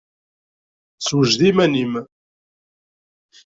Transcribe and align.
Sewjed 1.07 1.41
iman-im. 1.49 1.93